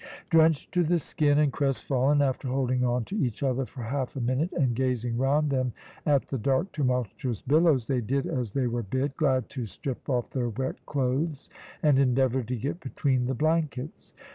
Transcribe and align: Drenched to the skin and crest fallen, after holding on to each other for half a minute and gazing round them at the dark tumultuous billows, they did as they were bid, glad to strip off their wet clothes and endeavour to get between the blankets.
Drenched 0.31 0.71
to 0.71 0.83
the 0.83 0.97
skin 0.97 1.37
and 1.37 1.53
crest 1.53 1.83
fallen, 1.83 2.23
after 2.23 2.47
holding 2.47 2.83
on 2.83 3.05
to 3.05 3.17
each 3.23 3.43
other 3.43 3.67
for 3.67 3.83
half 3.83 4.15
a 4.15 4.19
minute 4.19 4.51
and 4.53 4.75
gazing 4.75 5.15
round 5.15 5.51
them 5.51 5.73
at 6.07 6.27
the 6.27 6.39
dark 6.39 6.71
tumultuous 6.71 7.43
billows, 7.43 7.85
they 7.85 8.01
did 8.01 8.25
as 8.25 8.51
they 8.53 8.65
were 8.65 8.81
bid, 8.81 9.15
glad 9.15 9.47
to 9.49 9.67
strip 9.67 10.09
off 10.09 10.31
their 10.31 10.49
wet 10.49 10.83
clothes 10.87 11.51
and 11.83 11.99
endeavour 11.99 12.41
to 12.41 12.55
get 12.55 12.79
between 12.79 13.27
the 13.27 13.35
blankets. 13.35 14.15